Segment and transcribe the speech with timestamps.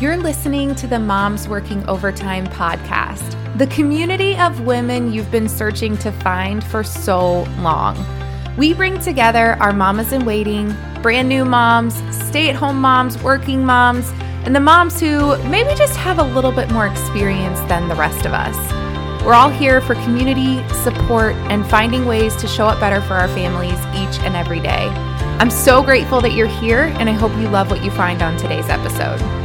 [0.00, 5.98] You're listening to the Moms Working Overtime podcast, the community of women you've been searching
[5.98, 8.02] to find for so long.
[8.56, 13.62] We bring together our mamas in waiting, brand new moms, stay at home moms, working
[13.62, 14.10] moms,
[14.46, 18.24] and the moms who maybe just have a little bit more experience than the rest
[18.24, 18.56] of us.
[19.22, 23.28] We're all here for community, support, and finding ways to show up better for our
[23.28, 24.88] families each and every day.
[25.40, 28.38] I'm so grateful that you're here, and I hope you love what you find on
[28.38, 29.39] today's episode.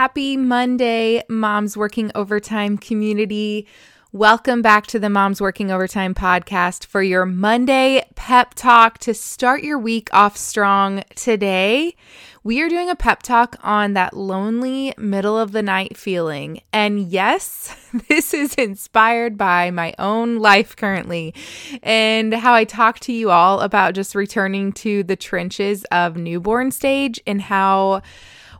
[0.00, 3.66] Happy Monday, Moms Working Overtime community.
[4.12, 9.62] Welcome back to the Moms Working Overtime podcast for your Monday pep talk to start
[9.62, 11.04] your week off strong.
[11.16, 11.94] Today,
[12.42, 16.62] we are doing a pep talk on that lonely middle of the night feeling.
[16.72, 17.76] And yes,
[18.08, 21.34] this is inspired by my own life currently
[21.82, 26.70] and how I talk to you all about just returning to the trenches of newborn
[26.70, 28.00] stage and how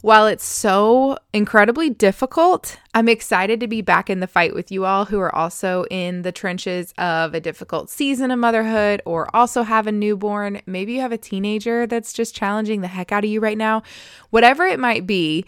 [0.02, 4.86] while it's so incredibly difficult, I'm excited to be back in the fight with you
[4.86, 9.62] all who are also in the trenches of a difficult season of motherhood or also
[9.62, 10.62] have a newborn.
[10.66, 13.82] Maybe you have a teenager that's just challenging the heck out of you right now.
[14.30, 15.44] Whatever it might be,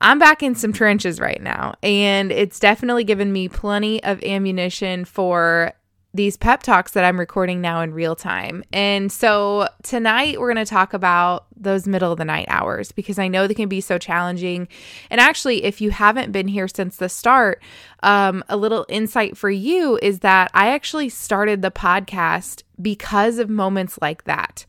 [0.00, 5.04] I'm back in some trenches right now, and it's definitely given me plenty of ammunition
[5.04, 5.72] for
[6.14, 8.62] these pep talks that I'm recording now in real time.
[8.72, 13.18] And so tonight we're going to talk about those middle of the night hours because
[13.18, 14.68] I know they can be so challenging.
[15.10, 17.60] And actually, if you haven't been here since the start,
[18.04, 23.50] um, a little insight for you is that I actually started the podcast because of
[23.50, 24.66] moments like that.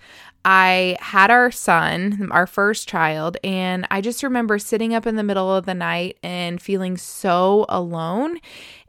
[0.47, 5.23] I had our son, our first child, and I just remember sitting up in the
[5.23, 8.37] middle of the night and feeling so alone.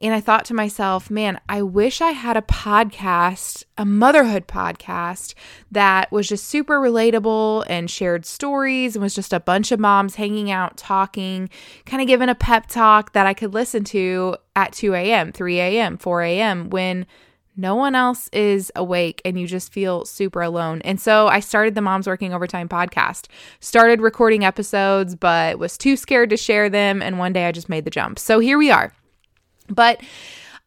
[0.02, 5.32] And I thought to myself, man, I wish I had a podcast, a motherhood podcast
[5.72, 10.16] that was just super relatable and shared stories and was just a bunch of moms
[10.16, 11.48] hanging out, talking,
[11.86, 15.58] kind of giving a pep talk that I could listen to at 2 a.m., 3
[15.58, 16.68] a.m., 4 a.m.
[16.68, 17.06] when
[17.56, 20.82] no one else is awake and you just feel super alone.
[20.82, 23.26] And so I started the Moms Working Overtime podcast,
[23.60, 27.00] started recording episodes, but was too scared to share them.
[27.02, 28.18] And one day I just made the jump.
[28.18, 28.92] So here we are.
[29.68, 30.00] But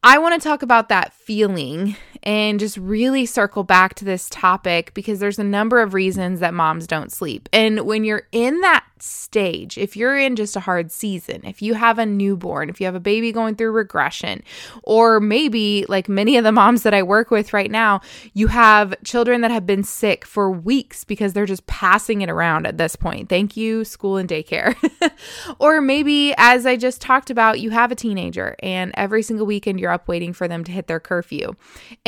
[0.04, 4.94] I want to talk about that feeling and just really circle back to this topic
[4.94, 7.50] because there's a number of reasons that moms don't sleep.
[7.54, 11.74] And when you're in that stage, if you're in just a hard season, if you
[11.74, 14.44] have a newborn, if you have a baby going through regression,
[14.84, 18.02] or maybe like many of the moms that I work with right now,
[18.34, 22.68] you have children that have been sick for weeks because they're just passing it around
[22.68, 23.30] at this point.
[23.30, 24.76] Thank you, school and daycare.
[25.60, 29.80] or maybe, as I just talked about, you have a teenager and every single weekend
[29.80, 31.54] you're up waiting for them to hit their curfew.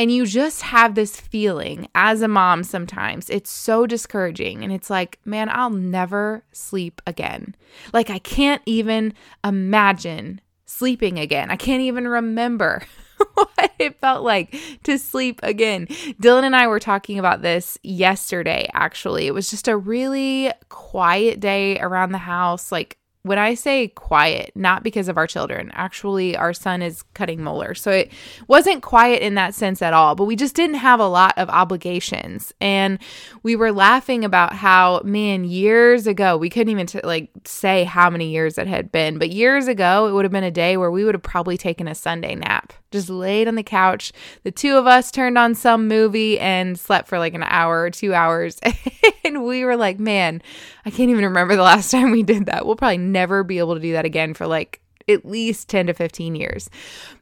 [0.02, 3.30] And you just have this feeling as a mom sometimes.
[3.30, 4.64] It's so discouraging.
[4.64, 7.54] And it's like, man, I'll never sleep again.
[7.92, 9.14] Like, I can't even
[9.44, 11.52] imagine sleeping again.
[11.52, 12.82] I can't even remember
[13.34, 15.86] what it felt like to sleep again.
[16.20, 19.28] Dylan and I were talking about this yesterday, actually.
[19.28, 22.72] It was just a really quiet day around the house.
[22.72, 27.42] Like, when I say quiet, not because of our children, actually, our son is cutting
[27.42, 27.80] molars.
[27.80, 28.10] So it
[28.48, 31.48] wasn't quiet in that sense at all, but we just didn't have a lot of
[31.48, 32.52] obligations.
[32.60, 32.98] And
[33.44, 38.10] we were laughing about how, man, years ago, we couldn't even t- like say how
[38.10, 40.90] many years it had been, but years ago, it would have been a day where
[40.90, 44.12] we would have probably taken a Sunday nap just laid on the couch.
[44.44, 47.90] The two of us turned on some movie and slept for like an hour or
[47.90, 48.60] two hours.
[49.24, 50.42] and we were like, man,
[50.84, 52.66] I can't even remember the last time we did that.
[52.66, 55.94] We'll probably never be able to do that again for like at least 10 to
[55.94, 56.70] 15 years.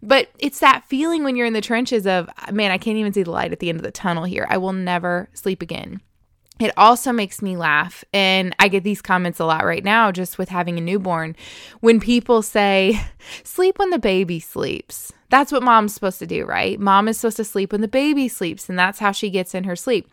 [0.03, 3.23] But it's that feeling when you're in the trenches of, man, I can't even see
[3.23, 4.47] the light at the end of the tunnel here.
[4.51, 6.01] I will never sleep again.
[6.61, 8.05] It also makes me laugh.
[8.13, 11.35] And I get these comments a lot right now just with having a newborn.
[11.81, 13.01] When people say,
[13.43, 15.13] sleep when the baby sleeps.
[15.31, 16.79] That's what mom's supposed to do, right?
[16.79, 19.65] Mom is supposed to sleep when the baby sleeps, and that's how she gets in
[19.65, 20.09] her sleep.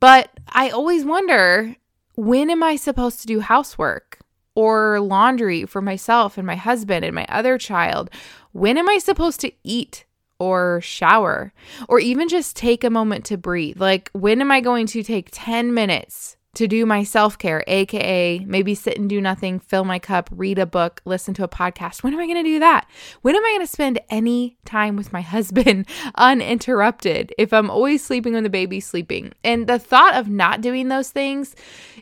[0.00, 1.74] But I always wonder
[2.14, 4.20] when am I supposed to do housework
[4.54, 8.10] or laundry for myself and my husband and my other child?
[8.52, 10.04] When am I supposed to eat?
[10.38, 11.52] Or shower
[11.88, 13.80] or even just take a moment to breathe.
[13.80, 18.40] Like, when am I going to take 10 minutes to do my self care, AKA
[18.40, 22.02] maybe sit and do nothing, fill my cup, read a book, listen to a podcast.
[22.02, 22.88] When am I going to do that?
[23.22, 28.04] When am I going to spend any time with my husband uninterrupted if I'm always
[28.04, 29.34] sleeping when the baby's sleeping?
[29.44, 31.54] And the thought of not doing those things,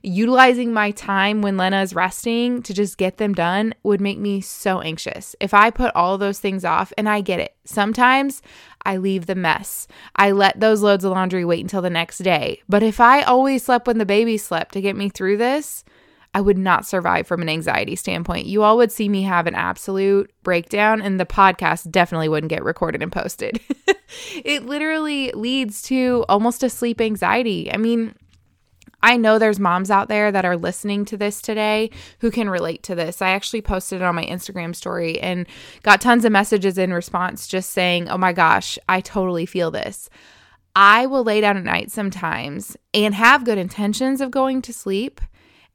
[0.03, 4.41] utilizing my time when Lena is resting to just get them done would make me
[4.41, 5.37] so anxious.
[5.39, 8.41] If I put all those things off, and I get it, sometimes
[8.87, 9.89] I leave the mess.
[10.15, 12.63] I let those loads of laundry wait until the next day.
[12.69, 15.85] But if I always slept when the baby slept to get me through this,
[16.33, 18.47] I would not survive from an anxiety standpoint.
[18.47, 22.63] You all would see me have an absolute breakdown, and the podcast definitely wouldn't get
[22.63, 23.59] recorded and posted.
[24.45, 27.73] it literally leads to almost a sleep anxiety.
[27.73, 28.15] I mean,
[29.03, 31.91] I know there's moms out there that are listening to this today
[32.21, 33.23] who can relate to this.
[33.23, 35.47] I actually posted it on my Instagram story and
[35.83, 40.09] got tons of messages in response just saying, oh my gosh, I totally feel this.
[40.75, 45.21] I will lay down at night sometimes and have good intentions of going to sleep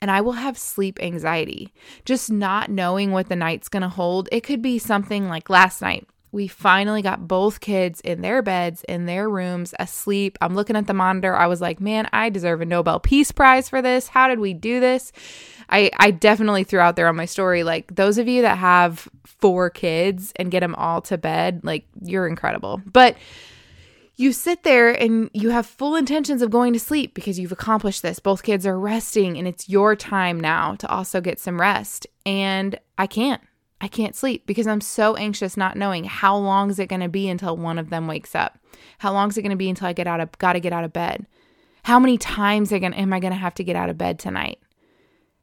[0.01, 1.73] and I will have sleep anxiety.
[2.05, 4.27] Just not knowing what the night's going to hold.
[4.31, 6.07] It could be something like last night.
[6.31, 10.37] We finally got both kids in their beds, in their rooms, asleep.
[10.39, 11.35] I'm looking at the monitor.
[11.35, 14.07] I was like, man, I deserve a Nobel Peace Prize for this.
[14.07, 15.11] How did we do this?
[15.69, 19.07] I, I definitely threw out there on my story, like, those of you that have
[19.25, 22.81] four kids and get them all to bed, like, you're incredible.
[22.85, 23.17] But
[24.15, 28.03] you sit there and you have full intentions of going to sleep because you've accomplished
[28.03, 28.19] this.
[28.19, 32.05] Both kids are resting and it's your time now to also get some rest.
[32.25, 33.41] And I can't.
[33.81, 37.09] I can't sleep because I'm so anxious not knowing how long is it going to
[37.09, 38.57] be until one of them wakes up?
[38.99, 40.71] How long is it going to be until I get out of got to get
[40.71, 41.25] out of bed?
[41.83, 44.59] How many times am I going to have to get out of bed tonight?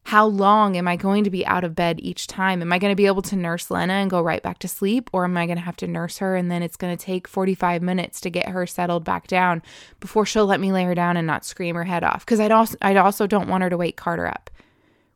[0.08, 2.62] how long am I going to be out of bed each time?
[2.62, 5.10] Am I going to be able to nurse Lena and go right back to sleep?
[5.12, 7.28] Or am I going to have to nurse her and then it's going to take
[7.28, 9.62] 45 minutes to get her settled back down
[10.00, 12.24] before she'll let me lay her down and not scream her head off?
[12.24, 14.48] Because I'd also, I'd also don't want her to wake Carter up,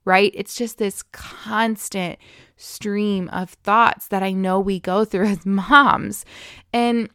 [0.05, 0.33] right?
[0.35, 2.19] It's just this constant
[2.57, 6.25] stream of thoughts that I know we go through as moms.
[6.73, 7.09] And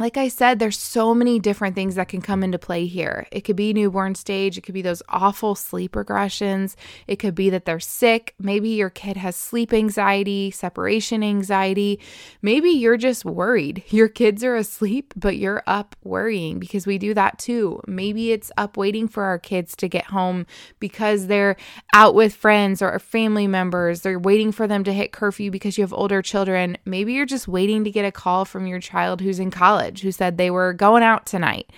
[0.00, 3.26] like I said, there's so many different things that can come into play here.
[3.32, 6.76] It could be newborn stage, it could be those awful sleep regressions,
[7.08, 8.34] it could be that they're sick.
[8.38, 11.98] Maybe your kid has sleep anxiety, separation anxiety.
[12.42, 13.82] Maybe you're just worried.
[13.98, 17.80] Your kids are asleep, but you're up worrying because we do that too.
[17.88, 20.46] Maybe it's up waiting for our kids to get home
[20.78, 21.56] because they're
[21.92, 24.02] out with friends or family members.
[24.02, 26.76] They're waiting for them to hit curfew because you have older children.
[26.84, 30.02] Maybe you're just waiting to get a call from your child who's in college college
[30.02, 31.70] who said they were going out tonight.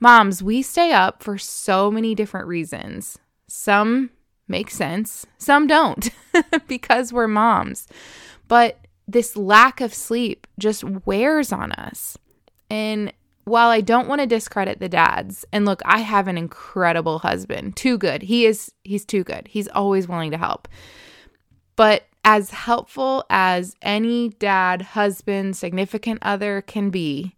[0.00, 3.18] Moms, we stay up for so many different reasons.
[3.48, 4.10] Some
[4.48, 6.10] make sense, some don't
[6.68, 7.88] because we're moms.
[8.48, 8.78] But
[9.08, 12.18] this lack of sleep just wears on us.
[12.70, 13.12] And
[13.44, 17.76] while I don't want to discredit the dads, and look, I have an incredible husband,
[17.76, 18.22] too good.
[18.22, 19.48] He is, he's too good.
[19.48, 20.68] He's always willing to help.
[21.76, 27.36] But as helpful as any dad, husband, significant other can be,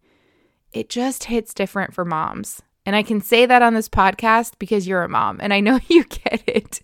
[0.72, 2.62] it just hits different for moms.
[2.86, 5.78] And I can say that on this podcast because you're a mom and I know
[5.88, 6.80] you get it.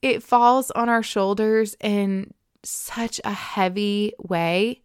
[0.00, 4.80] It falls on our shoulders in such a heavy way.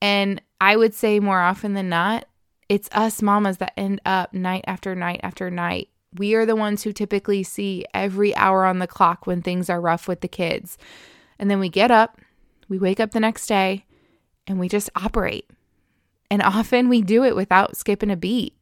[0.00, 2.26] And I would say more often than not,
[2.68, 5.88] it's us mamas that end up night after night after night.
[6.14, 9.80] We are the ones who typically see every hour on the clock when things are
[9.80, 10.78] rough with the kids.
[11.38, 12.20] And then we get up,
[12.68, 13.84] we wake up the next day,
[14.46, 15.48] and we just operate.
[16.30, 18.54] And often we do it without skipping a beat.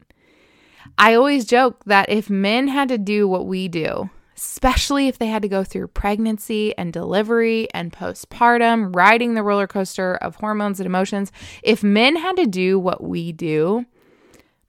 [0.98, 5.26] I always joke that if men had to do what we do, especially if they
[5.26, 10.78] had to go through pregnancy and delivery and postpartum, riding the roller coaster of hormones
[10.78, 11.32] and emotions,
[11.62, 13.84] if men had to do what we do,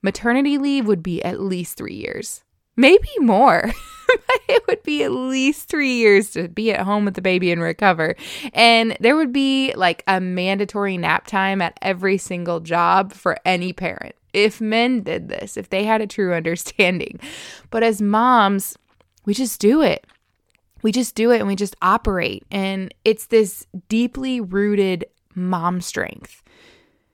[0.02, 2.42] maternity leave would be at least three years
[2.78, 3.72] maybe more.
[4.08, 7.52] but it would be at least three years to be at home with the baby
[7.52, 8.16] and recover.
[8.52, 13.72] And there would be like a mandatory nap time at every single job for any
[13.72, 14.14] parent.
[14.32, 17.20] If men did this, if they had a true understanding.
[17.70, 18.76] But as moms,
[19.24, 20.06] we just do it.
[20.82, 22.44] We just do it and we just operate.
[22.50, 26.42] And it's this deeply rooted mom strength.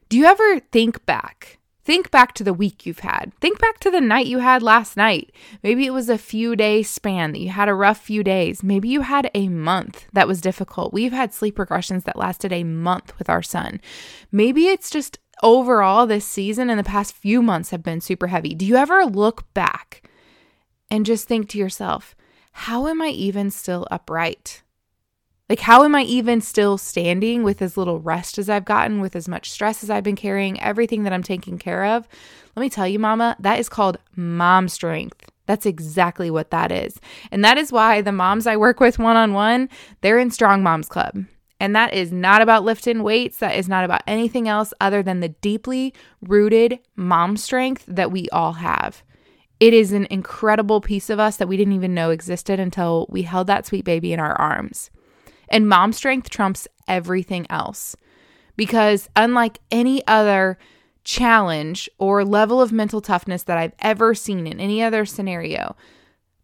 [0.09, 3.33] Do you ever think back Think back to the week you've had.
[3.41, 5.35] Think back to the night you had last night.
[5.63, 8.63] Maybe it was a few day span that you had a rough few days.
[8.63, 10.95] Maybe you had a month that was difficult.
[10.95, 13.83] We've had sleep regressions that lasted a month with our son.
[14.33, 18.55] Maybe it's just overall this season and the past few months have been super heavy.
[18.55, 20.09] Do you ever look back
[20.91, 22.17] and just think to yourself,
[22.53, 24.63] how am I even still upright?
[25.49, 29.15] Like, how am I even still standing with as little rest as I've gotten, with
[29.15, 32.09] as much stress as I've been carrying, everything that I'm taking care of?
[32.57, 35.31] Let me tell you, mama, that is called mom strength.
[35.45, 36.99] That's exactly what that is.
[37.31, 39.69] And that is why the moms I work with one on one,
[40.01, 41.27] they're in Strong Moms Club.
[41.61, 43.37] And that is not about lifting weights.
[43.39, 48.31] That is not about anything else other than the deeply rooted mom strength that we
[48.31, 49.03] all have.
[49.61, 53.23] It is an incredible piece of us that we didn't even know existed until we
[53.23, 54.91] held that sweet baby in our arms.
[55.55, 57.95] And mom strength trumps everything else.
[58.57, 60.59] Because unlike any other
[61.05, 65.77] challenge or level of mental toughness that I've ever seen in any other scenario.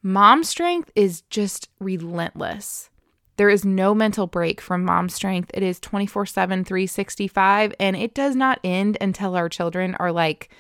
[0.02, 2.90] Mom strength is just relentless.
[3.37, 5.50] There is no mental break from mom strength.
[5.55, 10.50] It is 24 7, 365, and it does not end until our children are like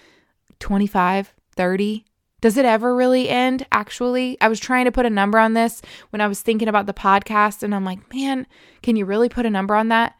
[0.58, 2.04] 25, 30.
[2.40, 3.66] Does it ever really end?
[3.70, 6.86] Actually, I was trying to put a number on this when I was thinking about
[6.86, 8.46] the podcast, and I'm like, man,
[8.82, 10.14] can you really put a number on that?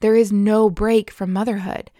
[0.00, 1.90] There is no break from motherhood.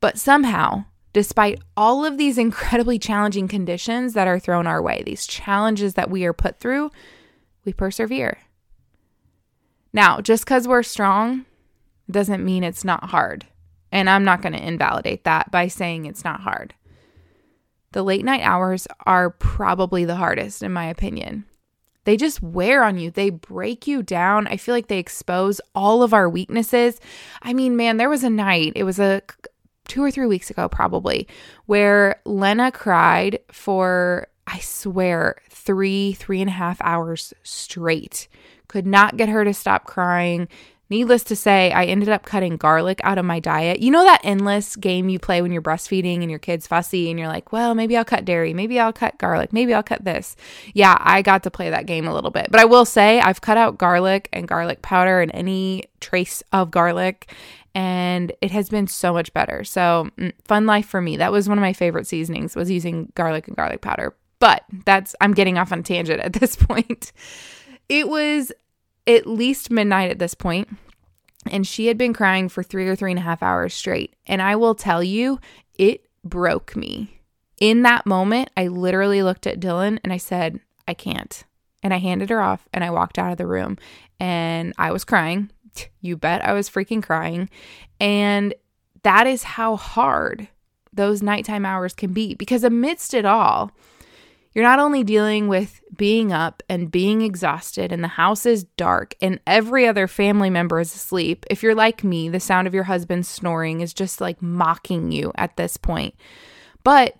[0.00, 5.26] But somehow, despite all of these incredibly challenging conditions that are thrown our way, these
[5.26, 6.90] challenges that we are put through,
[7.64, 8.38] we persevere.
[9.92, 11.46] Now, just because we're strong
[12.10, 13.46] doesn't mean it's not hard.
[13.92, 16.74] And I'm not going to invalidate that by saying it's not hard.
[17.94, 21.44] The late night hours are probably the hardest, in my opinion.
[22.02, 23.12] They just wear on you.
[23.12, 24.48] They break you down.
[24.48, 27.00] I feel like they expose all of our weaknesses.
[27.40, 29.22] I mean, man, there was a night, it was a
[29.86, 31.28] two or three weeks ago, probably,
[31.66, 38.26] where Lena cried for, I swear, three, three and a half hours straight.
[38.66, 40.48] Could not get her to stop crying.
[40.90, 43.80] Needless to say, I ended up cutting garlic out of my diet.
[43.80, 47.18] You know that endless game you play when you're breastfeeding and your kid's fussy and
[47.18, 50.36] you're like, well, maybe I'll cut dairy, maybe I'll cut garlic, maybe I'll cut this.
[50.74, 52.48] Yeah, I got to play that game a little bit.
[52.50, 56.70] But I will say, I've cut out garlic and garlic powder and any trace of
[56.70, 57.32] garlic,
[57.74, 59.64] and it has been so much better.
[59.64, 61.16] So, mm, fun life for me.
[61.16, 64.14] That was one of my favorite seasonings was using garlic and garlic powder.
[64.38, 67.12] But that's I'm getting off on tangent at this point.
[67.88, 68.52] It was
[69.06, 70.68] at least midnight at this point,
[71.50, 74.14] and she had been crying for three or three and a half hours straight.
[74.26, 75.40] And I will tell you,
[75.78, 77.20] it broke me.
[77.60, 81.44] In that moment, I literally looked at Dylan and I said, I can't.
[81.82, 83.78] And I handed her off and I walked out of the room
[84.18, 85.50] and I was crying.
[86.00, 87.50] You bet I was freaking crying.
[88.00, 88.54] And
[89.02, 90.48] that is how hard
[90.92, 93.72] those nighttime hours can be because amidst it all,
[94.54, 99.14] you're not only dealing with being up and being exhausted, and the house is dark,
[99.20, 101.44] and every other family member is asleep.
[101.50, 105.32] If you're like me, the sound of your husband snoring is just like mocking you
[105.34, 106.14] at this point.
[106.84, 107.16] But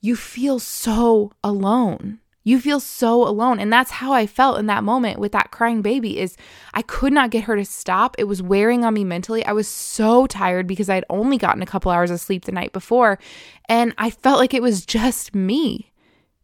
[0.00, 2.18] you feel so alone.
[2.44, 3.60] You feel so alone.
[3.60, 6.36] And that's how I felt in that moment with that crying baby is
[6.74, 8.16] I could not get her to stop.
[8.18, 9.44] It was wearing on me mentally.
[9.44, 12.72] I was so tired because I'd only gotten a couple hours of sleep the night
[12.72, 13.20] before
[13.68, 15.91] and I felt like it was just me.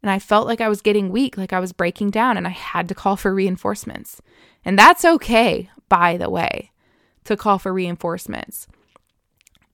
[0.03, 2.51] And I felt like I was getting weak, like I was breaking down, and I
[2.51, 4.21] had to call for reinforcements.
[4.65, 6.71] And that's okay, by the way,
[7.25, 8.69] to call for reinforcements.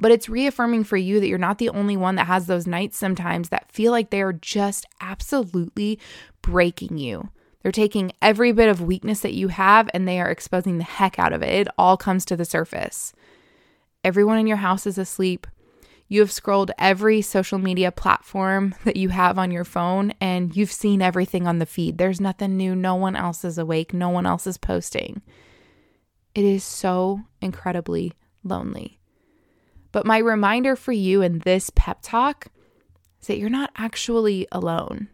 [0.00, 2.97] But it's reaffirming for you that you're not the only one that has those nights
[2.99, 5.99] sometimes that feel like they are just absolutely
[6.43, 7.31] breaking you.
[7.62, 11.19] They're taking every bit of weakness that you have and they are exposing the heck
[11.19, 11.49] out of it.
[11.49, 13.14] It all comes to the surface.
[14.04, 15.47] Everyone in your house is asleep.
[16.09, 20.73] You have scrolled every social media platform that you have on your phone and you've
[20.73, 21.99] seen everything on the feed.
[21.99, 22.75] There's nothing new.
[22.77, 23.95] No one else is awake.
[23.95, 25.23] No one else is posting.
[26.35, 28.99] It is so incredibly lonely.
[29.93, 32.49] But my reminder for you in this pep talk
[33.21, 35.09] is that you're not actually alone.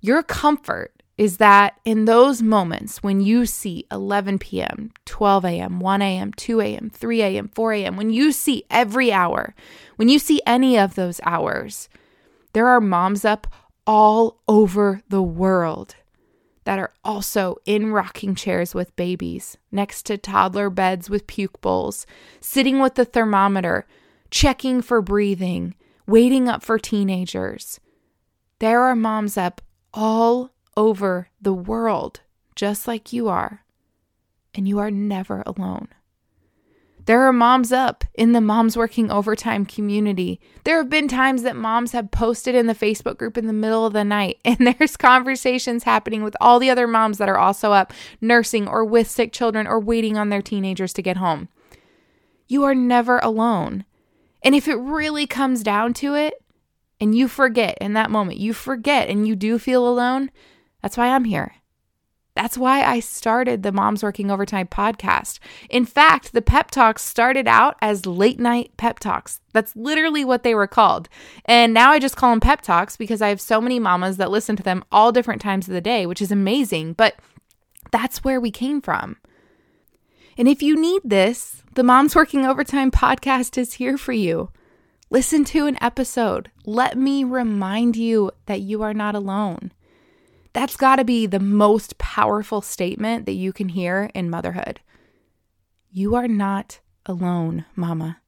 [0.00, 6.00] Your comfort is that in those moments when you see 11 p.m., 12 a.m., 1
[6.00, 9.52] a.m., 2 a.m., 3 a.m., 4 a.m., when you see every hour,
[9.96, 11.88] when you see any of those hours,
[12.52, 13.48] there are moms up
[13.84, 15.96] all over the world
[16.62, 22.06] that are also in rocking chairs with babies, next to toddler beds with puke bowls,
[22.40, 23.86] sitting with the thermometer,
[24.30, 25.74] checking for breathing,
[26.06, 27.80] waiting up for teenagers.
[28.60, 32.20] There are moms up all over the world,
[32.54, 33.64] just like you are.
[34.54, 35.88] And you are never alone.
[37.04, 40.40] There are moms up in the Moms Working Overtime community.
[40.62, 43.84] There have been times that moms have posted in the Facebook group in the middle
[43.86, 47.72] of the night, and there's conversations happening with all the other moms that are also
[47.72, 51.48] up nursing or with sick children or waiting on their teenagers to get home.
[52.46, 53.84] You are never alone.
[54.44, 56.34] And if it really comes down to it,
[57.00, 60.30] and you forget in that moment, you forget and you do feel alone,
[60.82, 61.54] that's why I'm here.
[62.38, 65.40] That's why I started the Moms Working Overtime podcast.
[65.68, 69.40] In fact, the pep talks started out as late night pep talks.
[69.52, 71.08] That's literally what they were called.
[71.46, 74.30] And now I just call them pep talks because I have so many mamas that
[74.30, 76.92] listen to them all different times of the day, which is amazing.
[76.92, 77.16] But
[77.90, 79.16] that's where we came from.
[80.36, 84.52] And if you need this, the Moms Working Overtime podcast is here for you.
[85.10, 86.52] Listen to an episode.
[86.64, 89.72] Let me remind you that you are not alone.
[90.58, 94.80] That's got to be the most powerful statement that you can hear in motherhood.
[95.92, 98.20] You are not alone, mama.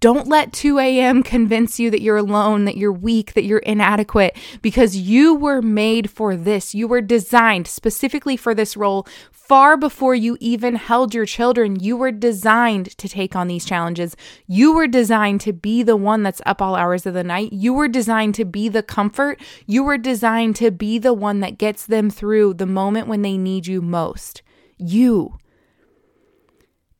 [0.00, 1.22] Don't let 2 a.m.
[1.22, 6.10] convince you that you're alone, that you're weak, that you're inadequate, because you were made
[6.10, 6.74] for this.
[6.74, 11.78] You were designed specifically for this role far before you even held your children.
[11.78, 14.16] You were designed to take on these challenges.
[14.46, 17.52] You were designed to be the one that's up all hours of the night.
[17.52, 19.40] You were designed to be the comfort.
[19.66, 23.38] You were designed to be the one that gets them through the moment when they
[23.38, 24.42] need you most.
[24.78, 25.38] You.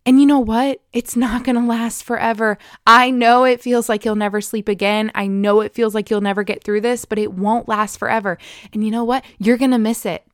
[0.06, 0.80] And you know what?
[0.92, 2.58] It's not going to last forever.
[2.86, 5.10] I know it feels like you'll never sleep again.
[5.16, 8.38] I know it feels like you'll never get through this, but it won't last forever.
[8.72, 9.24] And you know what?
[9.38, 10.24] You're going to miss it.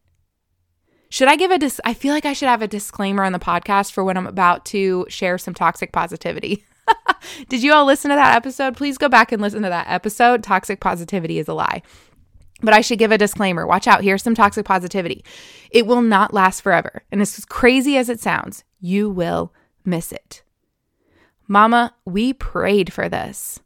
[1.08, 3.38] Should I give a dis- I feel like I should have a disclaimer on the
[3.38, 6.64] podcast for when I'm about to share some toxic positivity.
[7.48, 8.76] Did you all listen to that episode?
[8.76, 10.42] Please go back and listen to that episode.
[10.42, 11.82] Toxic positivity is a lie.
[12.60, 13.66] But I should give a disclaimer.
[13.66, 14.04] Watch out.
[14.04, 15.24] Here's some toxic positivity.
[15.70, 17.02] It will not last forever.
[17.10, 19.52] And as crazy as it sounds, you will
[19.84, 20.42] miss it.
[21.48, 23.60] Mama, we prayed for this.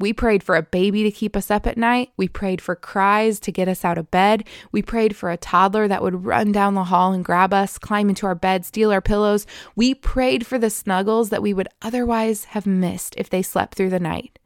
[0.00, 2.12] We prayed for a baby to keep us up at night.
[2.16, 4.44] We prayed for cries to get us out of bed.
[4.70, 8.08] We prayed for a toddler that would run down the hall and grab us, climb
[8.08, 9.46] into our bed, steal our pillows.
[9.74, 13.90] We prayed for the snuggles that we would otherwise have missed if they slept through
[13.90, 14.38] the night.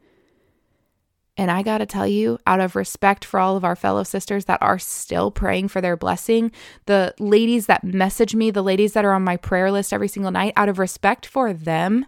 [1.35, 4.45] And I got to tell you, out of respect for all of our fellow sisters
[4.45, 6.51] that are still praying for their blessing,
[6.85, 10.31] the ladies that message me, the ladies that are on my prayer list every single
[10.31, 12.05] night, out of respect for them,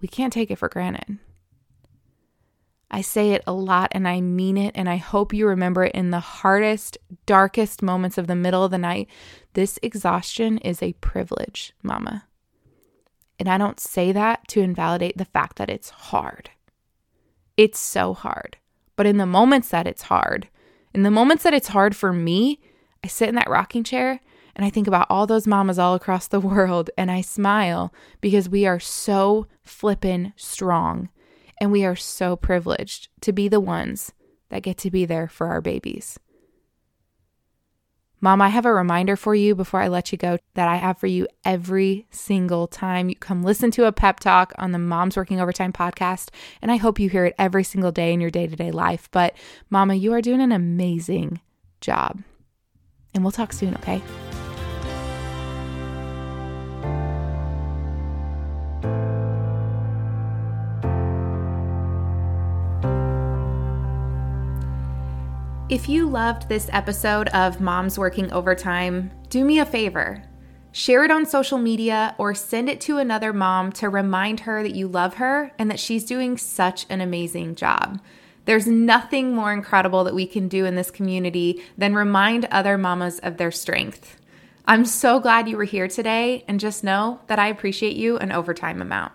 [0.00, 1.18] we can't take it for granted.
[2.90, 5.94] I say it a lot and I mean it, and I hope you remember it
[5.94, 9.08] in the hardest, darkest moments of the middle of the night.
[9.52, 12.26] This exhaustion is a privilege, mama.
[13.38, 16.50] And I don't say that to invalidate the fact that it's hard.
[17.62, 18.56] It's so hard.
[18.96, 20.48] But in the moments that it's hard,
[20.92, 22.58] in the moments that it's hard for me,
[23.04, 24.18] I sit in that rocking chair
[24.56, 28.48] and I think about all those mamas all across the world and I smile because
[28.48, 31.08] we are so flippin' strong
[31.60, 34.12] and we are so privileged to be the ones
[34.48, 36.18] that get to be there for our babies.
[38.24, 40.96] Mom, I have a reminder for you before I let you go that I have
[40.96, 45.16] for you every single time you come listen to a pep talk on the Moms
[45.16, 46.28] Working Overtime podcast.
[46.62, 49.08] And I hope you hear it every single day in your day to day life.
[49.10, 49.34] But,
[49.70, 51.40] Mama, you are doing an amazing
[51.80, 52.22] job.
[53.12, 54.00] And we'll talk soon, okay?
[65.68, 70.22] If you loved this episode of Moms Working Overtime, do me a favor.
[70.72, 74.74] Share it on social media or send it to another mom to remind her that
[74.74, 78.00] you love her and that she's doing such an amazing job.
[78.44, 83.18] There's nothing more incredible that we can do in this community than remind other mamas
[83.20, 84.20] of their strength.
[84.66, 88.30] I'm so glad you were here today, and just know that I appreciate you an
[88.30, 89.12] overtime amount.